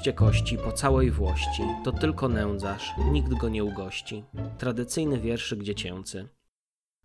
[0.00, 4.24] Rozrzućcie kości po całej włości, to tylko nędzarz, nikt go nie ugości.
[4.58, 6.28] Tradycyjny wierszyk dziecięcy.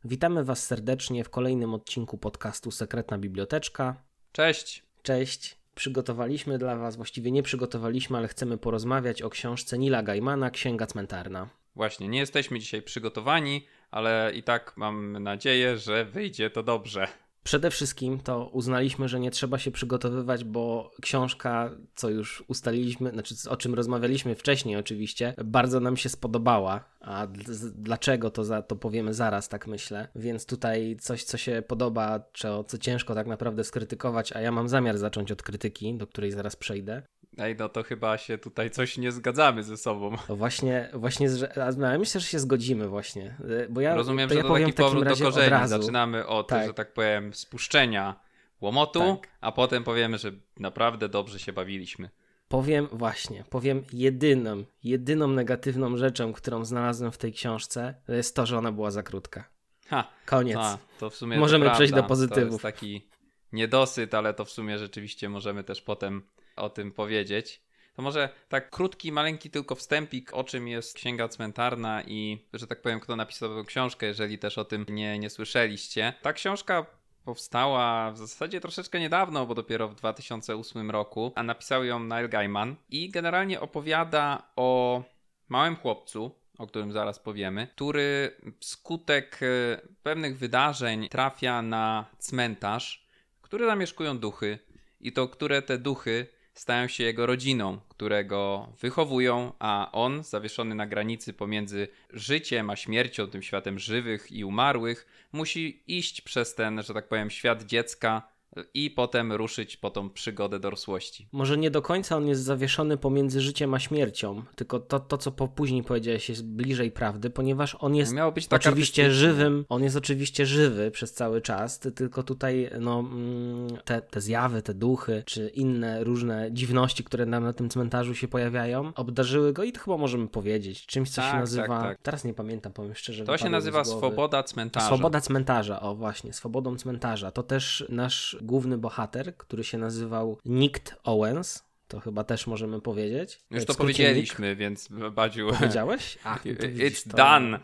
[0.05, 3.95] Witamy Was serdecznie w kolejnym odcinku podcastu Sekretna Biblioteczka.
[4.31, 4.83] Cześć!
[5.03, 5.57] Cześć!
[5.75, 11.49] Przygotowaliśmy dla Was, właściwie nie przygotowaliśmy, ale chcemy porozmawiać o książce Nila Gaimana Księga Cmentarna.
[11.75, 17.07] Właśnie, nie jesteśmy dzisiaj przygotowani, ale i tak mam nadzieję, że wyjdzie to dobrze.
[17.45, 23.35] Przede wszystkim to uznaliśmy, że nie trzeba się przygotowywać, bo książka, co już ustaliliśmy, znaczy
[23.49, 26.83] o czym rozmawialiśmy wcześniej oczywiście, bardzo nam się spodobała.
[27.01, 27.27] A
[27.75, 30.07] dlaczego to, za, to powiemy zaraz, tak myślę.
[30.15, 34.69] Więc tutaj coś, co się podoba, czy co ciężko tak naprawdę skrytykować, a ja mam
[34.69, 37.03] zamiar zacząć od krytyki, do której zaraz przejdę.
[37.37, 40.15] Ej, no to chyba się tutaj coś nie zgadzamy ze sobą.
[40.27, 43.37] To właśnie, właśnie, że, ja myślę, że się zgodzimy właśnie,
[43.69, 45.63] bo ja Rozumiem, to że ja to taki powrót do korzeni.
[45.63, 46.67] Od Zaczynamy od, tak.
[46.67, 48.19] że tak powiem, spuszczenia
[48.61, 49.29] łomotu, tak.
[49.41, 52.09] a potem powiemy, że naprawdę dobrze się bawiliśmy.
[52.47, 58.45] Powiem właśnie, powiem jedyną, jedyną negatywną rzeczą, którą znalazłem w tej książce, to jest to,
[58.45, 59.49] że ona była za krótka.
[59.87, 60.57] Ha, Koniec.
[60.59, 62.61] A, to w sumie Możemy przejść do pozytywów.
[62.61, 63.07] To jest taki
[63.51, 66.23] niedosyt, ale to w sumie rzeczywiście możemy też potem
[66.55, 67.65] o tym powiedzieć.
[67.95, 72.81] To może tak krótki, maleńki tylko wstępik, o czym jest Księga Cmentarna i, że tak
[72.81, 76.13] powiem, kto napisał tę książkę, jeżeli też o tym nie, nie słyszeliście.
[76.21, 76.85] Ta książka
[77.25, 82.75] powstała w zasadzie troszeczkę niedawno, bo dopiero w 2008 roku, a napisał ją Neil Gaiman
[82.89, 85.03] i generalnie opowiada o
[85.49, 93.07] małym chłopcu, o którym zaraz powiemy, który wskutek e, pewnych wydarzeń trafia na cmentarz,
[93.41, 94.59] który zamieszkują duchy
[94.99, 100.87] i to które te duchy stają się jego rodziną, którego wychowują, a on, zawieszony na
[100.87, 106.93] granicy pomiędzy życiem a śmiercią, tym światem żywych i umarłych, musi iść przez ten, że
[106.93, 108.34] tak powiem, świat dziecka
[108.73, 111.27] i potem ruszyć po tą przygodę dorosłości.
[111.31, 115.31] Może nie do końca on jest zawieszony pomiędzy życiem a śmiercią, tylko to, to co
[115.31, 118.15] po później powiedziałeś jest bliżej prawdy, ponieważ on jest
[118.49, 124.01] tak oczywiście żywym, on jest oczywiście żywy przez cały czas, tylko tutaj no, mm, te,
[124.01, 128.91] te zjawy, te duchy, czy inne różne dziwności, które nam na tym cmentarzu się pojawiają,
[128.95, 132.01] obdarzyły go i to chyba możemy powiedzieć, czymś co tak, się nazywa, tak, tak.
[132.01, 133.23] teraz nie pamiętam, powiem szczerze.
[133.23, 134.85] To się nazywa swoboda cmentarza.
[134.85, 137.31] Swoboda cmentarza, o właśnie, swobodą cmentarza.
[137.31, 141.63] To też nasz główny bohater, który się nazywał Nikt Owens.
[141.87, 143.45] To chyba też możemy powiedzieć.
[143.51, 144.59] Już to powiedzieliśmy, Nick.
[144.59, 145.49] więc Badziu.
[145.59, 146.17] Powiedziałeś?
[146.25, 146.31] No
[146.87, 147.17] It's to...
[147.17, 147.59] done.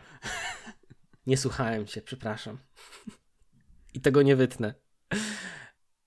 [1.26, 2.58] Nie słuchałem cię, przepraszam.
[3.94, 4.74] I tego nie wytnę.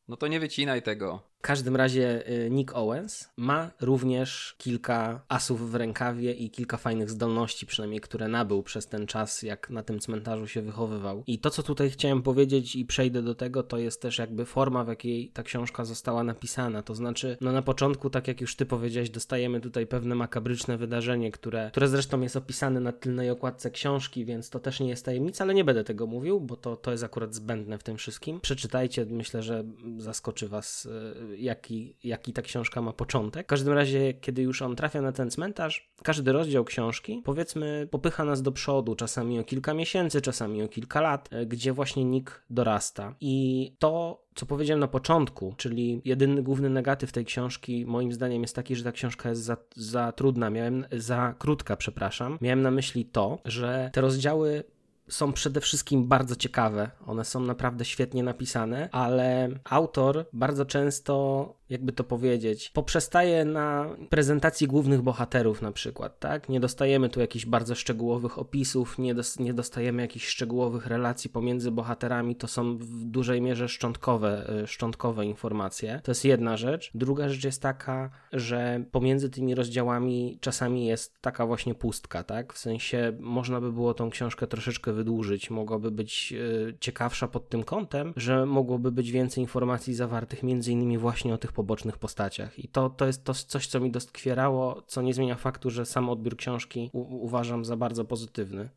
[0.08, 1.35] No to nie wycinaj tego.
[1.46, 7.10] W każdym razie y, Nick Owens ma również kilka asów w rękawie i kilka fajnych
[7.10, 11.24] zdolności, przynajmniej które nabył przez ten czas, jak na tym cmentarzu się wychowywał.
[11.28, 14.84] I to, co tutaj chciałem powiedzieć i przejdę do tego, to jest też jakby forma,
[14.84, 16.84] w jakiej ta książka została napisana.
[16.84, 21.32] To znaczy, no na początku, tak jak już ty powiedziałeś, dostajemy tutaj pewne makabryczne wydarzenie,
[21.32, 25.44] które, które zresztą jest opisane na tylnej okładce książki, więc to też nie jest tajemnica,
[25.44, 28.42] ale nie będę tego mówił, bo to, to jest akurat zbędne w tym wszystkim.
[28.42, 29.64] Przeczytajcie, myślę, że
[29.98, 33.46] zaskoczy was y, jaki, jaki ta książka ma początek.
[33.46, 38.26] W każdym razie, kiedy już on trafia na ten cmentarz, każdy rozdział książki, powiedzmy, popycha
[38.26, 42.44] nas do przodu, czasami o kilka miesięcy, czasami o kilka lat, e, gdzie właśnie Nick
[42.50, 43.16] dorasta.
[43.22, 48.56] I to co powiedziałem na początku, czyli jedyny główny negatyw tej książki, moim zdaniem, jest
[48.56, 52.38] taki, że ta książka jest za, za trudna, miałem za krótka, przepraszam.
[52.42, 54.64] Miałem na myśli to, że te rozdziały
[55.10, 56.92] są przede wszystkim bardzo ciekawe.
[57.08, 64.68] One są naprawdę świetnie napisane, ale autor bardzo często jakby to powiedzieć, poprzestaje na prezentacji
[64.68, 66.50] głównych bohaterów na przykład, tak?
[66.50, 71.72] Nie dostajemy tu jakichś bardzo szczegółowych opisów, nie, dos nie dostajemy jakichś szczegółowych relacji pomiędzy
[71.72, 76.02] bohaterami, to są w dużej mierze szczątkowe, e, szczątkowe informacje.
[76.04, 76.92] To jest jedna rzecz.
[76.96, 82.54] Druga rzecz jest taka, że pomiędzy tymi rozdziałami czasami jest taka właśnie pustka, tak?
[82.54, 87.64] W sensie można by było tą książkę troszeczkę wydłużyć, mogłaby być e, ciekawsza pod tym
[87.64, 92.60] kątem, że mogłoby być więcej informacji zawartych między innymi właśnie o tych pobocznych postaciach.
[92.60, 96.10] I to, to jest to coś, co mi doskwierało, co nie zmienia faktu, że sam
[96.10, 98.70] odbiór książki u- uważam za bardzo pozytywny.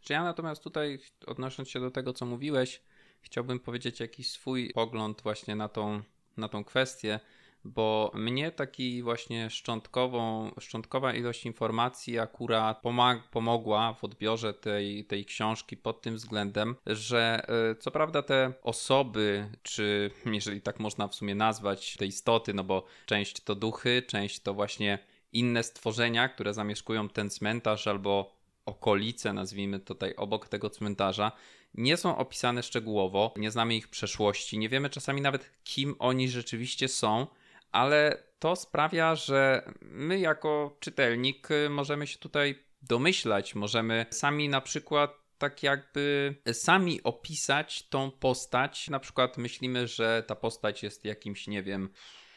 [0.00, 2.82] Czy ja natomiast tutaj, odnosząc się do tego, co mówiłeś,
[3.20, 6.02] chciałbym powiedzieć jakiś swój pogląd właśnie na tą,
[6.36, 7.20] na tą kwestię
[7.64, 15.24] bo mnie taki właśnie szczątkową, szczątkowa ilość informacji akurat pomag- pomogła w odbiorze tej, tej
[15.24, 21.14] książki pod tym względem, że e, co prawda te osoby, czy jeżeli tak można w
[21.14, 24.98] sumie nazwać, te istoty, no bo część to duchy, część to właśnie
[25.32, 31.32] inne stworzenia, które zamieszkują ten cmentarz albo okolice, nazwijmy tutaj obok tego cmentarza,
[31.74, 36.88] nie są opisane szczegółowo, nie znamy ich przeszłości, nie wiemy czasami nawet kim oni rzeczywiście
[36.88, 37.26] są,
[37.72, 45.22] ale to sprawia, że my jako czytelnik możemy się tutaj domyślać, możemy sami na przykład
[45.38, 48.90] tak jakby sami opisać tą postać.
[48.90, 51.88] Na przykład myślimy, że ta postać jest jakimś, nie wiem,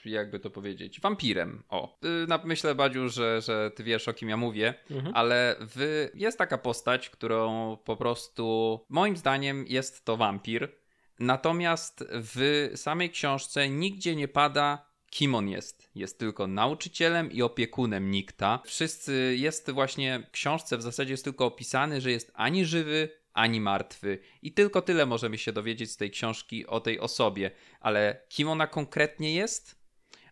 [0.06, 1.64] jakby to powiedzieć, wampirem.
[1.70, 5.16] O, y, myślę, Badziu, że, że ty wiesz, o kim ja mówię, mhm.
[5.16, 10.76] ale w, jest taka postać, którą po prostu moim zdaniem jest to wampir.
[11.20, 15.90] Natomiast w samej książce nigdzie nie pada kim on jest.
[15.96, 18.60] Jest tylko nauczycielem i opiekunem Nikta.
[18.66, 23.62] Wszyscy, jest właśnie w książce w zasadzie jest tylko opisany, że jest ani żywy, ani
[23.62, 24.20] martwy.
[24.42, 27.52] I tylko tyle możemy się dowiedzieć z tej książki o tej osobie.
[27.80, 29.85] Ale kim ona konkretnie jest?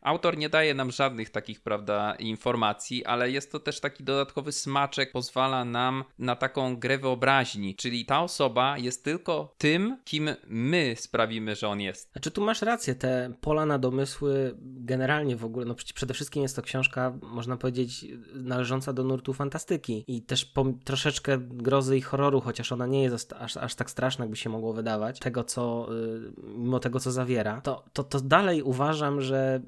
[0.03, 5.11] Autor nie daje nam żadnych takich, prawda, informacji, ale jest to też taki dodatkowy smaczek,
[5.11, 11.55] pozwala nam na taką grę wyobraźni, czyli ta osoba jest tylko tym, kim my sprawimy,
[11.55, 12.11] że on jest.
[12.11, 16.55] Znaczy tu masz rację, te pola na domysły generalnie w ogóle, no przede wszystkim jest
[16.55, 22.41] to książka, można powiedzieć, należąca do nurtu fantastyki i też po, troszeczkę grozy i horroru,
[22.41, 26.31] chociaż ona nie jest aż, aż tak straszna, jakby się mogło wydawać, tego co, y,
[26.43, 29.61] mimo tego co zawiera, to, to, to dalej uważam, że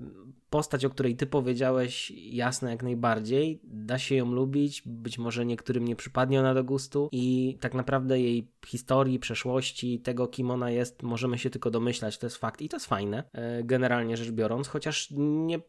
[0.55, 3.59] postać, o której ty powiedziałeś, jasna jak najbardziej.
[3.63, 8.19] Da się ją lubić, być może niektórym nie przypadnie ona do gustu i tak naprawdę
[8.19, 12.69] jej historii, przeszłości, tego kim ona jest, możemy się tylko domyślać, to jest fakt i
[12.69, 15.59] to jest fajne, e, generalnie rzecz biorąc, chociaż nie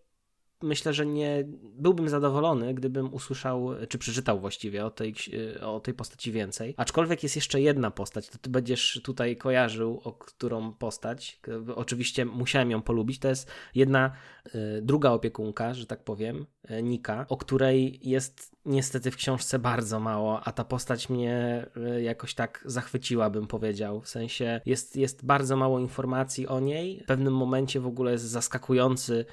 [0.63, 5.15] myślę, że nie byłbym zadowolony, gdybym usłyszał, czy przeczytał właściwie o tej,
[5.61, 6.75] o tej postaci więcej.
[6.77, 11.41] Aczkolwiek jest jeszcze jedna postać, to ty będziesz tutaj kojarzył, o którą postać.
[11.75, 13.19] Oczywiście musiałem ją polubić.
[13.19, 14.13] To jest jedna,
[14.47, 20.01] y, druga opiekunka, że tak powiem, y, Nika, o której jest niestety w książce bardzo
[20.01, 21.67] mało, a ta postać mnie
[21.97, 24.01] y, jakoś tak zachwyciła, bym powiedział.
[24.01, 27.01] W sensie jest, jest bardzo mało informacji o niej.
[27.05, 29.25] W pewnym momencie w ogóle jest zaskakujący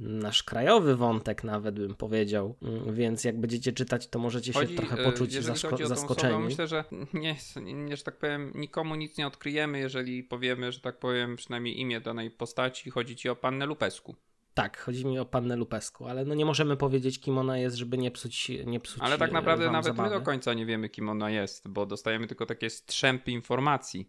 [0.00, 4.98] nasz krajowy wątek nawet bym powiedział, mm, więc jak będziecie czytać, to możecie się trochę
[4.98, 6.34] e, poczuć zasko zaskoczeni.
[6.34, 6.84] Osobę, myślę, że
[7.14, 11.80] nie, nie, że tak powiem, nikomu nic nie odkryjemy, jeżeli powiemy, że tak powiem, przynajmniej
[11.80, 14.16] imię danej postaci, chodzi ci o pannę Lupesku.
[14.54, 17.98] Tak, chodzi mi o pannę Lupesku, ale no nie możemy powiedzieć, kim ona jest, żeby
[17.98, 20.10] nie psuć nie psuć Ale tak naprawdę nawet zabawy.
[20.10, 24.08] my do końca nie wiemy, kim ona jest, bo dostajemy tylko takie strzępy informacji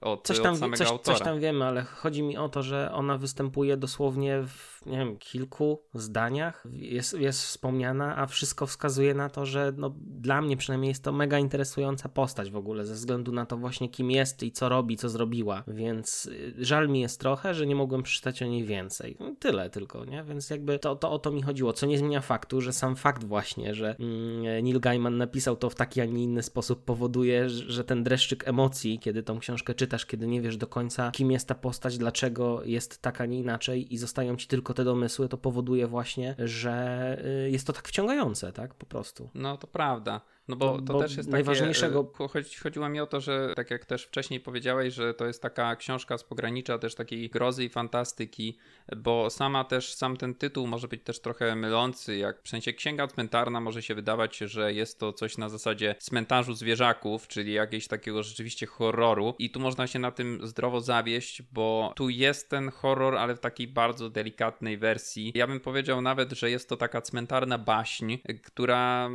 [0.00, 1.18] od, coś tam, od samego coś, autora.
[1.18, 5.16] Coś tam wiemy, ale chodzi mi o to, że ona występuje dosłownie w nie wiem,
[5.18, 10.88] kilku zdaniach, jest, jest wspomniana, a wszystko wskazuje na to, że no, dla mnie przynajmniej
[10.88, 14.52] jest to mega interesująca postać w ogóle, ze względu na to właśnie kim jest i
[14.52, 18.46] co robi, co zrobiła, więc y, żal mi jest trochę, że nie mogłem przeczytać o
[18.46, 19.16] niej więcej.
[19.20, 20.24] No, tyle tylko, nie?
[20.24, 23.24] Więc jakby to, to o to mi chodziło, co nie zmienia faktu, że sam fakt
[23.24, 27.84] właśnie, że mm, Neil Gaiman napisał to w taki, a nie inny sposób powoduje, że
[27.84, 31.54] ten dreszczyk emocji, kiedy tą książkę czytasz, kiedy nie wiesz do końca, kim jest ta
[31.54, 35.86] postać, dlaczego jest tak, a nie inaczej i zostają ci tylko te domysły, to powoduje
[35.86, 37.16] właśnie, że
[37.46, 38.74] y, jest to tak wciągające, tak?
[38.74, 39.30] Po prostu.
[39.34, 40.20] No to prawda.
[40.48, 42.04] No bo, to bo też jest najważniejszego.
[42.04, 45.76] Takie, chodziło mi o to, że tak jak też wcześniej powiedziałeś, że to jest taka
[45.76, 48.58] książka z pogranicza też takiej grozy i fantastyki,
[48.96, 53.06] bo sama też, sam ten tytuł może być też trochę mylący, jak w sensie księga
[53.06, 58.22] cmentarna może się wydawać, że jest to coś na zasadzie cmentarzu zwierzaków, czyli jakiegoś takiego
[58.22, 63.16] rzeczywiście horroru i tu można się na tym zdrowo zawieść, bo tu jest ten horror,
[63.16, 65.32] ale w takiej bardzo delikatnej wersji.
[65.34, 69.08] Ja bym powiedział nawet, że jest to taka cmentarna baśń, która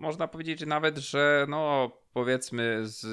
[0.00, 3.06] można powiedzieć, nawet, że no powiedzmy z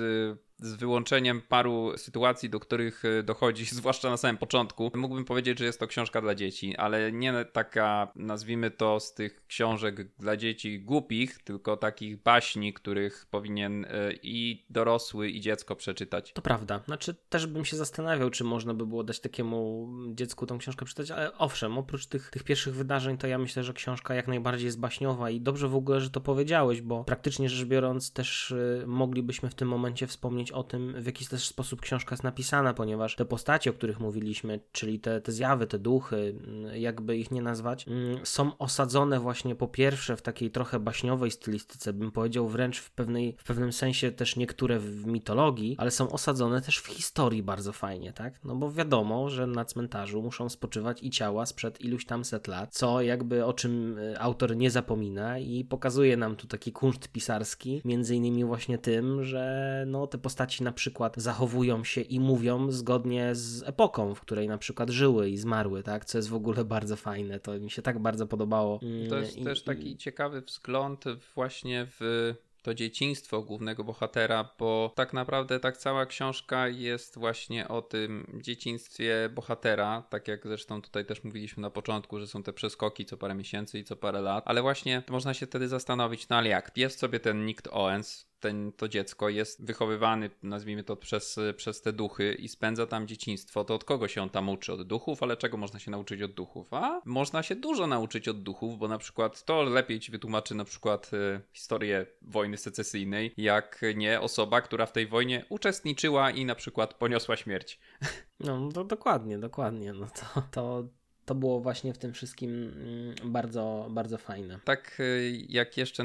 [0.60, 5.66] z wyłączeniem paru sytuacji, do których e, dochodzi, zwłaszcza na samym początku, mógłbym powiedzieć, że
[5.66, 10.80] jest to książka dla dzieci, ale nie taka, nazwijmy to, z tych książek dla dzieci
[10.80, 16.34] głupich, tylko takich baśni, których powinien e, i dorosły, i dziecko przeczytać.
[16.34, 16.82] To prawda.
[16.86, 21.12] Znaczy, też bym się zastanawiał, czy można by było dać takiemu dziecku tą książkę przeczytać,
[21.12, 24.80] ale owszem, oprócz tych, tych pierwszych wydarzeń, to ja myślę, że książka jak najbardziej jest
[24.80, 29.50] baśniowa i dobrze w ogóle, że to powiedziałeś, bo praktycznie rzecz biorąc, też e, moglibyśmy
[29.50, 33.26] w tym momencie wspomnieć o tym, w jaki też sposób książka jest napisana, ponieważ te
[33.26, 37.88] postacie, o których mówiliśmy, czyli te, te zjawy, te duchy, mm, jakby ich nie nazwać,
[37.88, 42.92] mm, są osadzone właśnie po pierwsze w takiej trochę baśniowej stylistyce, bym powiedział wręcz w,
[42.92, 47.74] pewnej, w pewnym sensie też niektóre w mitologii, ale są osadzone też w historii bardzo
[47.74, 48.44] fajnie, tak?
[48.44, 52.74] No bo wiadomo, że na cmentarzu muszą spoczywać i ciała sprzed iluś tam set lat,
[52.74, 57.82] co jakby o czym y, autor nie zapomina i pokazuje nam tu taki kunszt pisarski,
[57.86, 62.72] między innymi właśnie tym, że no te postacie postaci na przykład zachowują się i mówią
[62.72, 66.06] zgodnie z epoką, w której na przykład żyły i zmarły, tak?
[66.06, 67.40] Co jest w ogóle bardzo fajne.
[67.40, 68.80] To mi się tak bardzo podobało.
[69.10, 75.14] To jest I, też taki ciekawy wzgląd właśnie w to dzieciństwo głównego bohatera, bo tak
[75.14, 81.24] naprawdę tak cała książka jest właśnie o tym dzieciństwie bohatera, tak jak zresztą tutaj też
[81.24, 84.62] mówiliśmy na początku, że są te przeskoki co parę miesięcy i co parę lat, ale
[84.62, 86.72] właśnie można się wtedy zastanowić, no ale jak?
[86.76, 91.94] Jest sobie ten Nick Owens, ten, to dziecko jest wychowywany, nazwijmy to, przez, przez te
[91.94, 94.74] duchy i spędza tam dzieciństwo, to od kogo się on tam uczy?
[94.74, 96.74] Od duchów, ale czego można się nauczyć od duchów?
[96.74, 100.66] A można się dużo nauczyć od duchów, bo na przykład to lepiej ci wytłumaczy na
[100.66, 106.56] przykład y, historię wojny secesyjnej, jak nie osoba, która w tej wojnie uczestniczyła i na
[106.56, 107.80] przykład poniosła śmierć.
[108.40, 109.94] No, to dokładnie, dokładnie.
[109.94, 110.88] No to, to
[111.28, 114.60] to było właśnie w tym wszystkim mm, bardzo, bardzo fajne.
[114.64, 116.04] Tak, y, jak jeszcze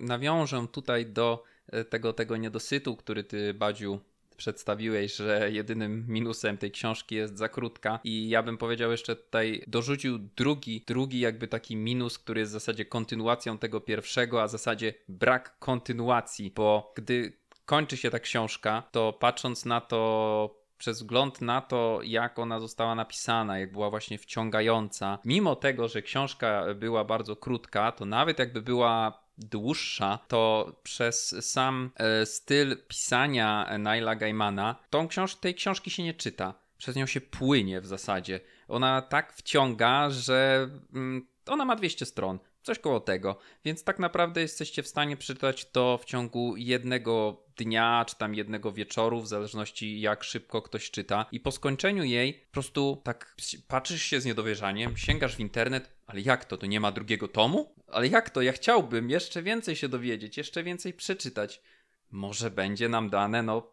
[0.00, 4.00] nawiążę tutaj do y, tego, tego niedosytu, który ty, Badziu,
[4.36, 9.64] przedstawiłeś, że jedynym minusem tej książki jest za krótka i ja bym powiedział jeszcze tutaj,
[9.66, 14.50] dorzucił drugi, drugi jakby taki minus, który jest w zasadzie kontynuacją tego pierwszego, a w
[14.50, 17.32] zasadzie brak kontynuacji, bo gdy
[17.66, 22.94] kończy się ta książka, to patrząc na to przez wzgląd na to, jak ona została
[22.94, 28.62] napisana, jak była właśnie wciągająca, mimo tego, że książka była bardzo krótka, to nawet jakby
[28.62, 36.02] była dłuższa, to przez sam e, styl pisania Naila Gaimana, tą książ tej książki się
[36.02, 36.54] nie czyta.
[36.78, 38.40] Przez nią się płynie w zasadzie.
[38.68, 42.38] Ona tak wciąga, że mm, ona ma 200 stron.
[42.66, 43.38] Coś koło tego.
[43.64, 48.72] Więc tak naprawdę jesteście w stanie przeczytać to w ciągu jednego dnia, czy tam jednego
[48.72, 51.26] wieczoru, w zależności jak szybko ktoś czyta.
[51.32, 53.36] I po skończeniu jej po prostu tak
[53.68, 56.56] patrzysz się z niedowierzaniem, sięgasz w internet, ale jak to?
[56.56, 57.74] To nie ma drugiego tomu?
[57.86, 58.42] Ale jak to?
[58.42, 61.62] Ja chciałbym jeszcze więcej się dowiedzieć, jeszcze więcej przeczytać.
[62.10, 63.72] Może będzie nam dane, no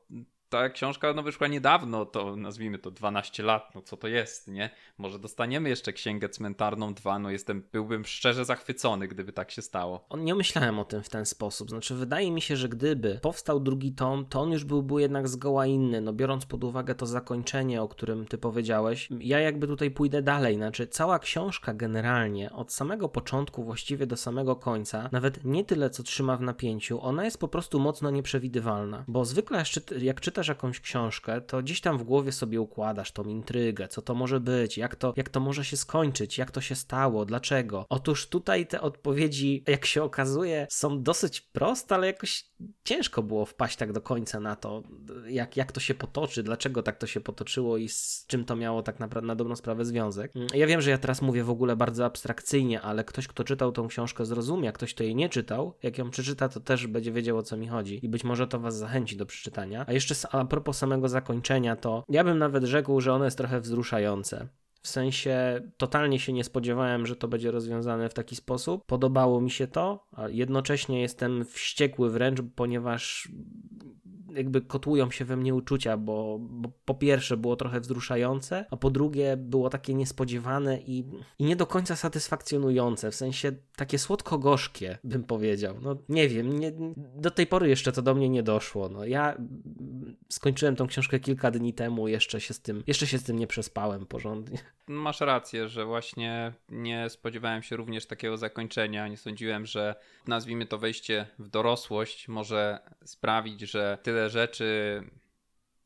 [0.53, 4.69] ta książka no, wyszła niedawno, to nazwijmy to 12 lat, no co to jest, nie?
[4.97, 10.07] Może dostaniemy jeszcze Księgę Cmentarną 2, no jestem, byłbym szczerze zachwycony, gdyby tak się stało.
[10.17, 13.91] Nie myślałem o tym w ten sposób, znaczy wydaje mi się, że gdyby powstał drugi
[13.91, 17.87] tom, to on już byłby jednak zgoła inny, no biorąc pod uwagę to zakończenie, o
[17.87, 23.63] którym ty powiedziałeś, ja jakby tutaj pójdę dalej, znaczy cała książka generalnie, od samego początku
[23.63, 27.79] właściwie do samego końca, nawet nie tyle co trzyma w napięciu, ona jest po prostu
[27.79, 29.63] mocno nieprzewidywalna, bo zwykle
[30.01, 34.01] jak czytasz czytasz jakąś książkę, to gdzieś tam w głowie sobie układasz tą intrygę, co
[34.01, 37.85] to może być, jak to, jak to może się skończyć, jak to się stało, dlaczego.
[37.89, 42.45] Otóż tutaj te odpowiedzi, jak się okazuje, są dosyć proste, ale jakoś
[42.83, 44.83] ciężko było wpaść tak do końca na to,
[45.27, 48.83] jak, jak to się potoczy, dlaczego tak to się potoczyło i z czym to miało
[48.83, 50.31] tak naprawdę na dobrą sprawę związek.
[50.53, 53.87] Ja wiem, że ja teraz mówię w ogóle bardzo abstrakcyjnie, ale ktoś, kto czytał tą
[53.87, 57.43] książkę, zrozumie, ktoś, kto jej nie czytał, jak ją przeczyta, to też będzie wiedział o
[57.43, 59.85] co mi chodzi i być może to was zachęci do przeczytania.
[59.87, 63.59] A jeszcze a propos samego zakończenia, to ja bym nawet rzekł, że ono jest trochę
[63.61, 64.47] wzruszające.
[64.81, 68.85] W sensie totalnie się nie spodziewałem, że to będzie rozwiązane w taki sposób.
[68.85, 73.29] Podobało mi się to, a jednocześnie jestem wściekły wręcz, ponieważ
[74.35, 78.89] jakby kotłują się we mnie uczucia, bo, bo, po pierwsze było trochę wzruszające, a po
[78.89, 81.05] drugie było takie niespodziewane i,
[81.39, 85.75] i nie do końca satysfakcjonujące, w sensie takie słodko-gorzkie, bym powiedział.
[85.81, 86.71] No nie wiem, nie,
[87.15, 88.89] do tej pory jeszcze to do mnie nie doszło.
[88.89, 89.37] No, ja
[90.29, 93.47] skończyłem tą książkę kilka dni temu, jeszcze się z tym, jeszcze się z tym nie
[93.47, 94.57] przespałem porządnie.
[94.87, 99.07] Masz rację, że właśnie nie spodziewałem się również takiego zakończenia.
[99.07, 99.95] Nie sądziłem, że
[100.27, 105.03] nazwijmy to wejście w dorosłość może sprawić, że tyle rzeczy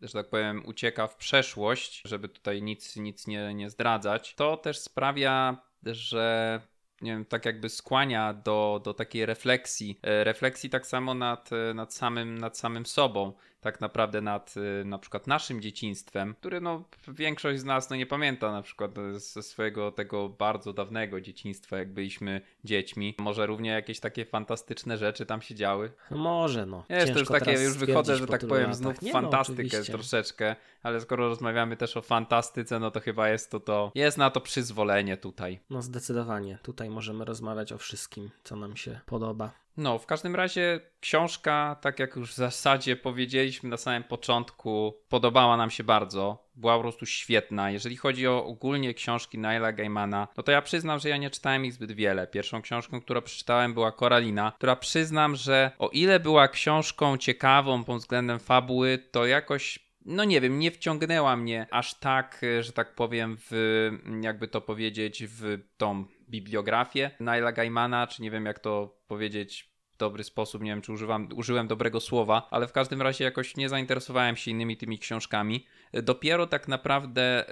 [0.02, 4.80] że tak powiem, ucieka w przeszłość, żeby tutaj nic, nic nie, nie zdradzać, to też
[4.80, 6.62] sprawia, że
[7.02, 10.00] nie wiem, tak jakby skłania do, do takiej refleksji.
[10.04, 15.00] E, refleksji tak samo nad, nad, samym, nad samym sobą tak naprawdę nad y, na
[15.00, 19.92] przykład naszym dzieciństwem, które no większość z nas no nie pamięta na przykład ze swojego
[19.92, 23.16] tego bardzo dawnego dzieciństwa, jak byliśmy dziećmi.
[23.20, 25.92] Może równie jakieś takie fantastyczne rzeczy tam się działy?
[26.12, 26.84] Może no.
[26.90, 28.76] Jest to już takie, już wychodzę, że tak powiem, latach.
[28.76, 33.30] znów nie no, fantastykę no, troszeczkę, ale skoro rozmawiamy też o fantastyce, no to chyba
[33.30, 35.60] jest to to, jest na to przyzwolenie tutaj.
[35.70, 39.67] No zdecydowanie, tutaj możemy rozmawiać o wszystkim, co nam się podoba.
[39.78, 45.58] No, w każdym razie książka, tak jak już w zasadzie powiedzieliśmy na samym początku, podobała
[45.58, 46.48] nam się bardzo.
[46.56, 47.72] Była po prostu świetna.
[47.72, 51.66] Jeżeli chodzi o ogólnie książki Naila Gaimana, no to ja przyznam, że ja nie czytałem
[51.66, 52.28] ich zbyt wiele.
[52.28, 57.98] Pierwszą książką, którą przeczytałem była Koralina, która przyznam, że o ile była książką ciekawą pod
[57.98, 63.38] względem fabuły, to jakoś no nie wiem, nie wciągnęła mnie aż tak, że tak powiem,
[63.40, 63.92] w
[64.22, 69.98] jakby to powiedzieć, w tą bibliografię Naila Gaimana, czy nie wiem jak to powiedzieć w
[69.98, 73.70] dobry sposób, nie wiem czy używam, użyłem dobrego słowa, ale w każdym razie jakoś nie
[73.70, 75.66] zainteresowałem się innymi tymi książkami.
[75.94, 77.50] Dopiero tak naprawdę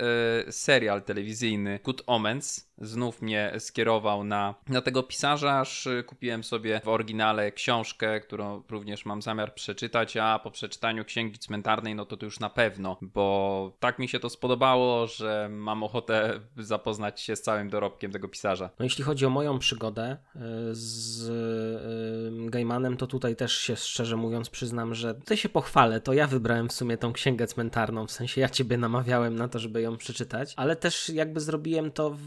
[0.48, 6.82] e, serial telewizyjny Good Omens znów mnie skierował na, na tego pisarza, aż kupiłem sobie
[6.84, 12.18] w oryginale książkę, którą również mam zamiar przeczytać, a po przeczytaniu Księgi Cmentarnej, no to
[12.18, 17.36] to już na pewno, bo tak mi się to spodobało, że mam ochotę zapoznać się
[17.36, 18.70] z całym dorobkiem tego pisarza.
[18.80, 20.40] No jeśli chodzi o moją przygodę y,
[20.72, 21.32] z
[22.50, 26.70] Gaimanem, to tutaj też się szczerze mówiąc przyznam, że tutaj się pochwalę, to ja wybrałem
[26.70, 30.54] w sumie tą Księgę Cmentarną, w sensie ja ciebie namawiałem na to, żeby ją przeczytać,
[30.56, 32.20] ale też jakby zrobiłem to w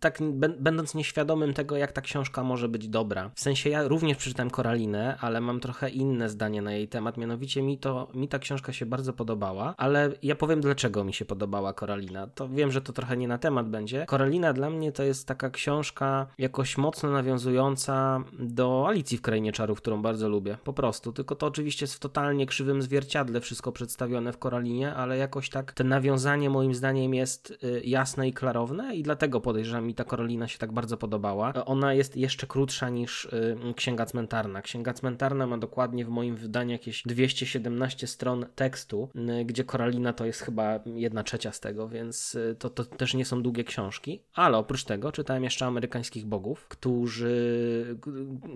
[0.00, 0.18] tak
[0.58, 3.30] będąc nieświadomym tego, jak ta książka może być dobra.
[3.34, 7.62] W sensie ja również przeczytałem Koralinę, ale mam trochę inne zdanie na jej temat, mianowicie
[7.62, 11.72] mi to, mi ta książka się bardzo podobała, ale ja powiem dlaczego mi się podobała
[11.72, 12.26] Koralina.
[12.26, 14.06] To wiem, że to trochę nie na temat będzie.
[14.06, 19.78] Koralina dla mnie to jest taka książka jakoś mocno nawiązująca do Alicji w Krainie Czarów,
[19.78, 21.12] którą bardzo lubię, po prostu.
[21.12, 25.72] Tylko to oczywiście jest w totalnie krzywym zwierciadle wszystko przedstawione w Koralinie, ale jakoś tak
[25.72, 30.48] te nawiązanie moim zdaniem jest y, jasne i klarowne i dlatego podejrzewam mi ta Korolina
[30.48, 31.52] się tak bardzo podobała.
[31.66, 34.62] Ona jest jeszcze krótsza niż y, Księga Cmentarna.
[34.62, 39.08] Księga Cmentarna ma dokładnie w moim wydaniu jakieś 217 stron tekstu,
[39.40, 43.14] y, gdzie Korolina to jest chyba jedna trzecia z tego, więc y, to, to też
[43.14, 44.22] nie są długie książki.
[44.34, 47.38] Ale oprócz tego czytałem jeszcze Amerykańskich Bogów, którzy,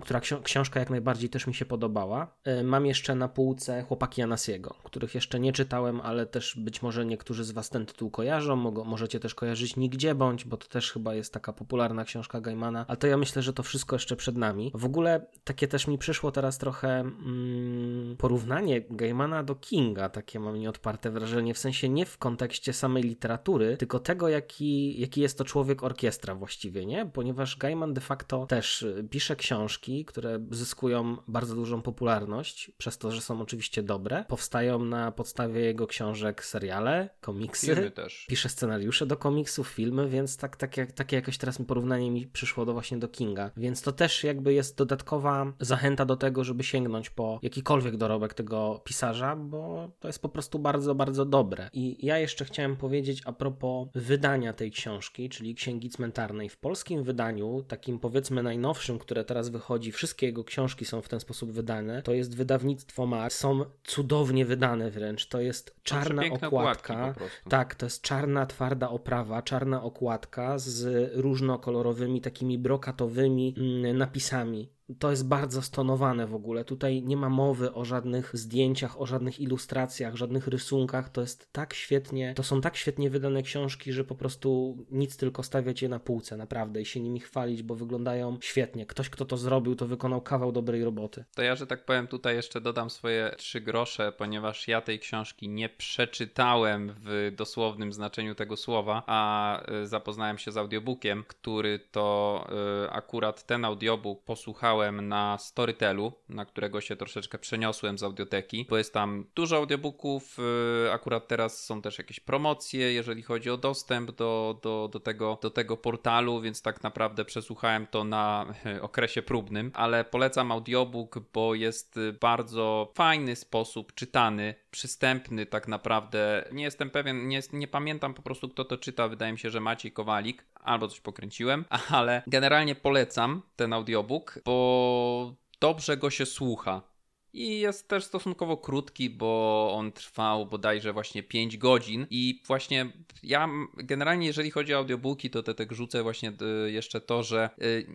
[0.02, 2.34] która książka jak najbardziej też mi się podobała.
[2.64, 7.44] Mam jeszcze na półce Chłopaki Anasiego, których jeszcze nie czytałem, ale też być może niektórzy
[7.44, 8.56] z Was ten tytuł kojarzą.
[8.84, 12.84] Możecie też kojarzyć Nigdzie Bądź, bo to też chyba jest jest taka popularna książka Gaimana,
[12.88, 14.72] ale to ja myślę, że to wszystko jeszcze przed nami.
[14.74, 20.58] W ogóle takie też mi przyszło teraz trochę mm, porównanie Gaimana do Kinga, takie mam
[20.58, 25.44] nieodparte wrażenie, w sensie nie w kontekście samej literatury, tylko tego, jaki, jaki jest to
[25.44, 27.06] człowiek orkiestra właściwie, nie?
[27.06, 33.10] Ponieważ Gaiman de facto też y, pisze książki, które zyskują bardzo dużą popularność, przez to,
[33.10, 34.24] że są oczywiście dobre.
[34.28, 37.66] Powstają na podstawie jego książek seriale, komiksy.
[37.66, 38.26] Filmy też.
[38.28, 42.26] Pisze scenariusze do komiksów, filmy, więc tak, tak, jak, takie jakoś teraz mi porównanie mi
[42.26, 43.50] przyszło do właśnie do Kinga.
[43.56, 48.80] Więc to też jakby jest dodatkowa zachęta do tego, żeby sięgnąć po jakikolwiek dorobek tego
[48.84, 51.70] pisarza, bo to jest po prostu bardzo, bardzo dobre.
[51.72, 56.48] I ja jeszcze chciałem powiedzieć a propos wydania tej książki, czyli Księgi Cmentarnej.
[56.48, 61.20] W polskim wydaniu, takim powiedzmy najnowszym, które teraz wychodzi, wszystkie jego książki są w ten
[61.20, 63.34] sposób wydane, to jest wydawnictwo Mars.
[63.34, 65.26] Są cudownie wydane wręcz.
[65.28, 67.14] To jest czarna okładka.
[67.48, 75.10] Tak, to jest czarna, twarda oprawa, czarna okładka z różnokolorowymi, takimi brokatowymi mm, napisami to
[75.10, 76.64] jest bardzo stonowane w ogóle.
[76.64, 81.08] Tutaj nie ma mowy o żadnych zdjęciach, o żadnych ilustracjach, żadnych rysunkach.
[81.08, 85.42] To jest tak świetnie, to są tak świetnie wydane książki, że po prostu nic tylko
[85.42, 88.86] stawiać je na półce, naprawdę, i się nimi chwalić, bo wyglądają świetnie.
[88.86, 91.24] Ktoś, kto to zrobił, to wykonał kawał dobrej roboty.
[91.34, 95.48] To ja, że tak powiem, tutaj jeszcze dodam swoje trzy grosze, ponieważ ja tej książki
[95.48, 102.46] nie przeczytałem w dosłownym znaczeniu tego słowa, a y, zapoznałem się z audiobookiem, który to
[102.86, 108.78] y, akurat ten audiobook posłuchałem na Storytelu, na którego się troszeczkę przeniosłem z audioteki, bo
[108.78, 110.38] jest tam dużo audiobooków,
[110.86, 115.38] y, akurat teraz są też jakieś promocje, jeżeli chodzi o dostęp do, do, do, tego,
[115.42, 118.46] do tego portalu, więc tak naprawdę przesłuchałem to na
[118.80, 126.44] okresie próbnym, ale polecam audiobook, bo jest bardzo fajny sposób czytany, przystępny tak naprawdę.
[126.52, 129.60] Nie jestem pewien, nie, nie pamiętam po prostu kto to czyta, wydaje mi się, że
[129.60, 136.91] Maciej Kowalik, albo coś pokręciłem, ale generalnie polecam ten audiobook, bo dobrze go się słucha.
[137.34, 142.06] I jest też stosunkowo krótki, bo on trwał bodajże właśnie 5 godzin.
[142.10, 142.92] I właśnie
[143.22, 146.32] ja generalnie, jeżeli chodzi o audiobooki, to te, tak rzucę właśnie
[146.66, 147.86] y, jeszcze to, że y,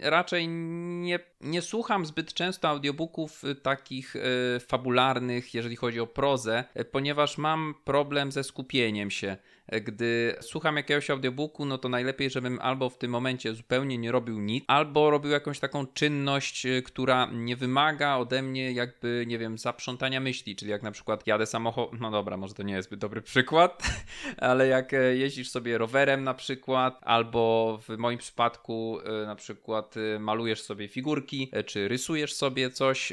[0.00, 4.14] raczej nie, nie słucham zbyt często audiobooków y, takich
[4.68, 9.36] fabularnych, jeżeli chodzi o prozę, ponieważ mam problem ze skupieniem się
[9.68, 14.40] gdy słucham jakiegoś audiobooku, no to najlepiej, żebym albo w tym momencie zupełnie nie robił
[14.40, 19.58] nic, albo robił jakąś taką czynność, y, która nie wymaga ode mnie jakby, nie wiem,
[19.58, 23.00] zaprzątania myśli, czyli jak na przykład jadę samochodem, no dobra, może to nie jest zbyt
[23.00, 23.82] dobry przykład,
[24.36, 29.94] ale jak e, jeździsz sobie rowerem na przykład, albo w moim przypadku e, na przykład
[29.96, 33.12] e, malujesz sobie figurki, czy rysujesz sobie coś,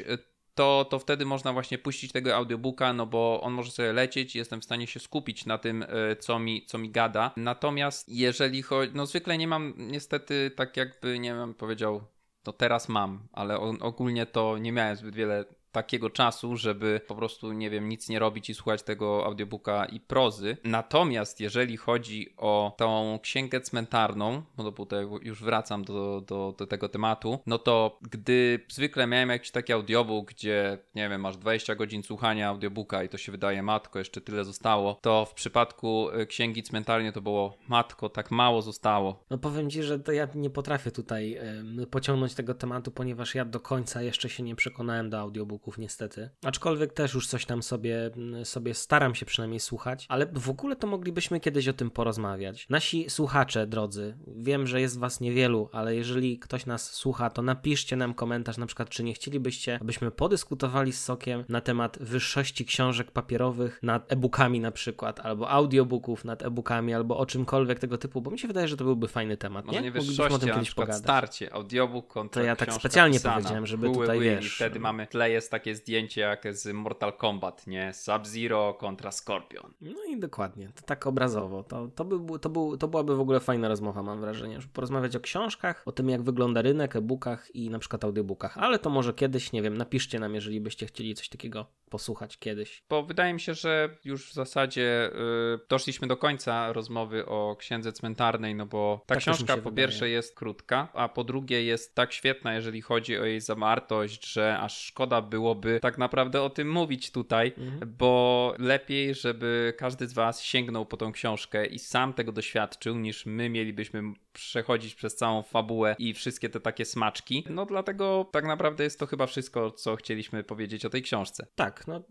[0.54, 4.60] to, to wtedy można właśnie puścić tego audiobooka, no bo on może sobie lecieć jestem
[4.60, 7.32] w stanie się skupić na tym, e, co mi, co mi gada.
[7.36, 12.04] Natomiast jeżeli chodzi, no zwykle nie mam niestety tak jakby, nie wiem, powiedział,
[12.42, 17.52] to teraz mam, ale ogólnie to nie miałem zbyt wiele takiego czasu, żeby po prostu,
[17.52, 20.56] nie wiem, nic nie robić i słuchać tego audiobooka i prozy.
[20.64, 26.88] Natomiast jeżeli chodzi o tą księgę cmentarną, bo tutaj już wracam do, do, do tego
[26.88, 32.02] tematu, no to gdy zwykle miałem jakiś taki audiobook, gdzie, nie wiem, masz 20 godzin
[32.02, 36.62] słuchania audiobooka i to się wydaje, matko, jeszcze tyle zostało, to w przypadku y, księgi
[36.62, 39.24] cmentarnej to było, matko, tak mało zostało.
[39.30, 41.38] No powiem Ci, że to ja nie potrafię tutaj
[41.82, 45.20] y, pociągnąć tego tematu, ponieważ ja do końca jeszcze się nie przekonałem do
[45.64, 46.30] audiobooków niestety.
[46.44, 48.10] Aczkolwiek też już coś tam sobie,
[48.44, 52.66] sobie staram się przynajmniej słuchać, ale w ogóle to moglibyśmy kiedyś o tym porozmawiać.
[52.70, 57.96] Nasi słuchacze, drodzy, wiem, że jest was niewielu, ale jeżeli ktoś nas słucha, to napiszcie
[57.96, 63.10] nam komentarz na przykład, czy nie chcielibyście, abyśmy podyskutowali z Sokiem na temat wyższości książek
[63.10, 68.30] papierowych nad e-bookami na przykład, albo audiobooków nad e-bookami, albo o czymkolwiek tego typu, bo
[68.30, 69.84] mi się wydaje, że to byłby fajny temat, Może nie?
[69.84, 71.02] nie wyższości, o tym kiedyś pogadać.
[71.02, 73.34] starcie, audiobook kontra To ja tak specjalnie pisana.
[73.34, 74.54] powiedziałem, żeby tutaj, wiesz...
[74.56, 77.92] Wtedy mamy, tle jest takie zdjęcie jak z Mortal Kombat, nie?
[77.92, 79.74] Sub-Zero kontra Scorpion.
[79.80, 81.62] No i dokładnie, to tak obrazowo.
[81.62, 85.16] To, to, by, to, był, to byłaby w ogóle fajna rozmowa, mam wrażenie, żeby porozmawiać
[85.16, 89.14] o książkach, o tym jak wygląda rynek, e-bookach i na przykład audiobookach, ale to może
[89.14, 92.82] kiedyś, nie wiem, napiszcie nam, jeżeli byście chcieli coś takiego posłuchać kiedyś.
[92.88, 97.92] Bo wydaje mi się, że już w zasadzie yy, doszliśmy do końca rozmowy o Księdze
[97.92, 102.12] Cmentarnej, no bo ta tak książka po pierwsze jest krótka, a po drugie jest tak
[102.12, 107.12] świetna, jeżeli chodzi o jej zawartość, że aż szkoda byłoby tak naprawdę o tym mówić
[107.12, 107.94] tutaj, mhm.
[107.98, 113.26] bo lepiej, żeby każdy z Was sięgnął po tą książkę i sam tego doświadczył, niż
[113.26, 114.02] my mielibyśmy
[114.34, 117.44] przechodzić przez całą fabułę i wszystkie te takie smaczki.
[117.50, 121.46] No dlatego tak naprawdę jest to chyba wszystko, co chcieliśmy powiedzieć o tej książce.
[121.54, 122.04] Tak, no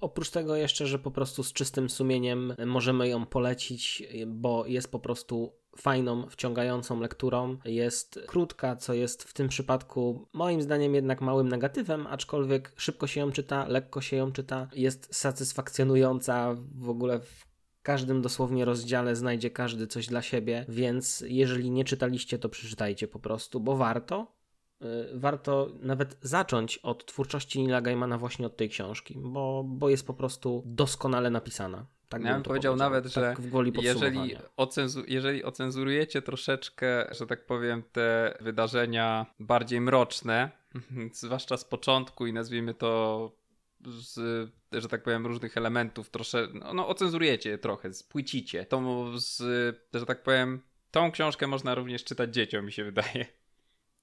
[0.00, 4.98] oprócz tego jeszcze, że po prostu z czystym sumieniem możemy ją polecić, bo jest po
[4.98, 7.56] prostu fajną, wciągającą lekturą.
[7.64, 13.20] Jest krótka, co jest w tym przypadku moim zdaniem jednak małym negatywem, aczkolwiek szybko się
[13.20, 17.49] ją czyta, lekko się ją czyta, jest satysfakcjonująca w ogóle w
[17.90, 23.18] każdym dosłownie rozdziale znajdzie każdy coś dla siebie, więc jeżeli nie czytaliście, to przeczytajcie po
[23.18, 24.32] prostu, bo warto.
[24.82, 30.06] Y, warto nawet zacząć od twórczości Nila Gaimana właśnie od tej książki, bo, bo jest
[30.06, 31.86] po prostu doskonale napisana.
[32.08, 37.46] Tak ja bym powiedział, powiedział nawet, tak że jeżeli, ocenzu jeżeli ocenzurujecie troszeczkę, że tak
[37.46, 40.50] powiem, te wydarzenia bardziej mroczne,
[41.12, 43.39] zwłaszcza z początku i nazwijmy to
[43.86, 44.20] z,
[44.72, 48.66] że tak powiem, różnych elementów, trosze, no, no ocenzurujecie je trochę, spłycicie.
[48.66, 49.36] To z,
[49.94, 53.26] że tak powiem, tą książkę można również czytać dzieciom, mi się wydaje.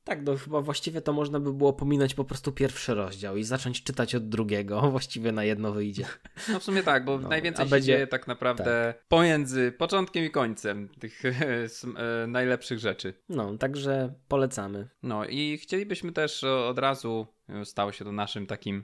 [0.07, 3.83] Tak, no chyba właściwie to można by było pominąć po prostu pierwszy rozdział i zacząć
[3.83, 6.05] czytać od drugiego, właściwie na jedno wyjdzie.
[6.49, 7.93] No w sumie tak, bo no, najwięcej się będzie...
[7.93, 9.07] dzieje tak naprawdę tak.
[9.07, 13.13] pomiędzy początkiem i końcem tych e, najlepszych rzeczy.
[13.29, 14.89] No, także polecamy.
[15.03, 18.83] No i chcielibyśmy też od razu, e, stało się to naszym takim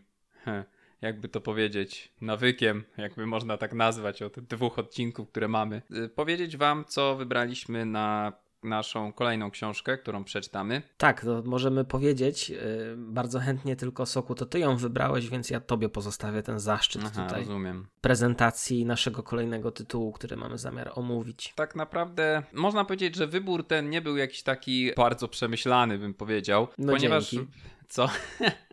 [1.03, 5.81] jakby to powiedzieć, nawykiem, jakby można tak nazwać, od dwóch odcinków, które mamy.
[6.05, 10.81] E, powiedzieć Wam, co wybraliśmy na naszą kolejną książkę, którą przeczytamy.
[10.97, 12.57] Tak, to możemy powiedzieć yy,
[12.97, 17.23] bardzo chętnie tylko Soku, to ty ją wybrałeś, więc ja tobie pozostawię ten zaszczyt Aha,
[17.23, 17.39] tutaj.
[17.39, 17.87] rozumiem.
[18.01, 21.53] Prezentacji naszego kolejnego tytułu, który mamy zamiar omówić.
[21.55, 26.67] Tak naprawdę można powiedzieć, że wybór ten nie był jakiś taki bardzo przemyślany, bym powiedział,
[26.77, 27.51] no ponieważ dzięki.
[27.87, 28.09] co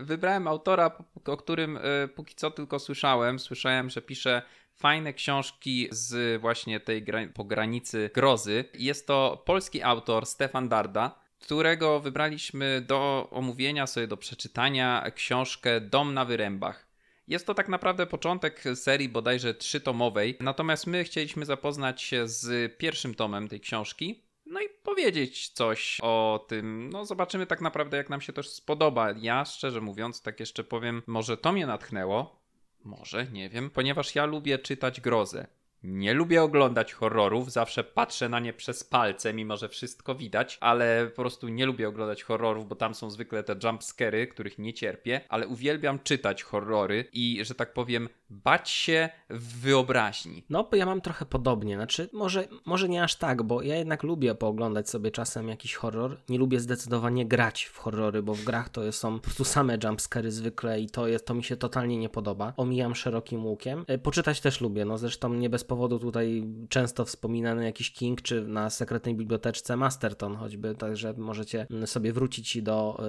[0.00, 0.90] Wybrałem autora,
[1.26, 3.38] o którym e, póki co tylko słyszałem.
[3.38, 4.42] Słyszałem, że pisze
[4.74, 8.64] fajne książki z właśnie tej pogranicy grozy.
[8.74, 16.14] Jest to polski autor Stefan Darda, którego wybraliśmy do omówienia sobie, do przeczytania książkę Dom
[16.14, 16.86] na Wyrębach.
[17.28, 23.14] Jest to tak naprawdę początek serii bodajże trzytomowej, natomiast my chcieliśmy zapoznać się z pierwszym
[23.14, 26.90] tomem tej książki, no i powiedzieć coś o tym.
[26.92, 29.10] No zobaczymy tak naprawdę jak nam się też spodoba.
[29.20, 32.40] Ja szczerze mówiąc, tak jeszcze powiem, może to mnie natchnęło,
[32.84, 35.46] może, nie wiem, ponieważ ja lubię czytać grozę.
[35.86, 41.06] Nie lubię oglądać horrorów, zawsze patrzę na nie przez palce, mimo że wszystko widać, ale
[41.06, 45.20] po prostu nie lubię oglądać horrorów, bo tam są zwykle te jumpscary, których nie cierpię,
[45.28, 50.44] ale uwielbiam czytać horrory i, że tak powiem, bać się w wyobraźni.
[50.50, 54.34] No, ja mam trochę podobnie, znaczy może, może nie aż tak, bo ja jednak lubię
[54.34, 56.20] pooglądać sobie czasem jakiś horror.
[56.28, 60.30] Nie lubię zdecydowanie grać w horrory, bo w grach to są po prostu same jumpscary
[60.30, 62.52] zwykle i to, jest, to mi się totalnie nie podoba.
[62.56, 63.84] Omijam szerokim łukiem.
[63.86, 68.44] E, poczytać też lubię, no zresztą nie bez powodu tutaj często wspominany jakiś King, czy
[68.44, 73.02] na sekretnej biblioteczce Masterton choćby, także możecie sobie wrócić do,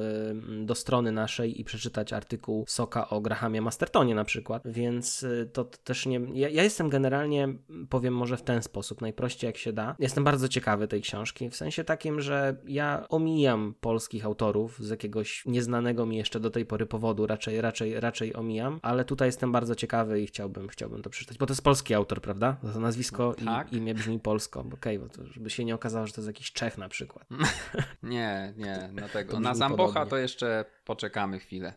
[0.63, 5.49] do strony naszej i przeczytać artykuł Soka o Grahamie Mastertonie na przykład, więc więc y,
[5.53, 6.21] to też nie.
[6.33, 7.47] Ja, ja, jestem generalnie,
[7.89, 9.95] powiem może w ten sposób, najprościej jak się da.
[9.99, 15.43] Jestem bardzo ciekawy tej książki, w sensie takim, że ja omijam polskich autorów z jakiegoś
[15.45, 19.75] nieznanego mi jeszcze do tej pory powodu, raczej, raczej, raczej omijam, ale tutaj jestem bardzo
[19.75, 22.54] ciekawy i chciałbym, chciałbym to przeczytać, bo to jest polski autor, prawda?
[22.61, 23.73] To nazwisko no, tak.
[23.73, 26.27] i imię brzmi polsko, okej, okay, bo to, żeby się nie okazało, że to jest
[26.27, 27.27] jakiś Czech na przykład.
[28.03, 29.39] nie, nie, dlatego.
[29.39, 31.73] Na Zambocha to jeszcze poczekamy chwilę.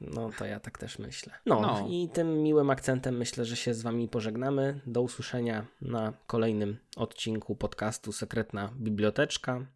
[0.00, 1.32] No to ja tak też myślę.
[1.46, 4.80] No, no, i tym miłym akcentem myślę, że się z Wami pożegnamy.
[4.86, 9.66] Do usłyszenia na kolejnym odcinku podcastu Sekretna Biblioteczka.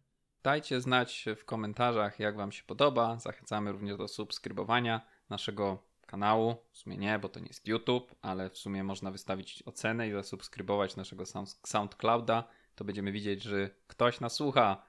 [0.43, 3.17] Dajcie znać w komentarzach, jak Wam się podoba.
[3.19, 5.83] Zachęcamy również do subskrybowania naszego
[6.15, 6.55] kanału.
[6.71, 10.11] W sumie nie, bo to nie jest YouTube, ale w sumie można wystawić ocenę i
[10.11, 11.23] zasubskrybować naszego
[11.63, 12.43] SoundClouda.
[12.75, 14.83] To będziemy widzieć, że ktoś nas słucha.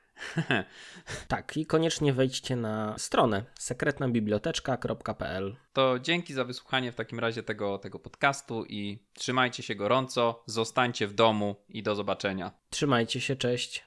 [1.28, 5.56] tak, i koniecznie wejdźcie na stronę sekretnabiblioteczka.pl.
[5.72, 11.06] To dzięki za wysłuchanie w takim razie tego, tego podcastu i trzymajcie się gorąco, zostańcie
[11.06, 12.52] w domu i do zobaczenia.
[12.70, 13.86] Trzymajcie się, cześć.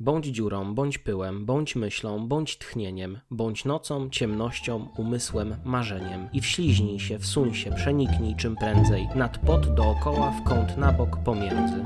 [0.00, 6.28] Bądź dziurą, bądź pyłem, bądź myślą, bądź tchnieniem, bądź nocą, ciemnością, umysłem, marzeniem.
[6.32, 11.16] I wśliźnij się, wsuń się, przeniknij czym prędzej, nad pod, dookoła, w kąt, na bok,
[11.24, 11.84] pomiędzy.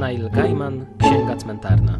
[0.00, 1.98] Neil Gaiman, Księga Cmentarna.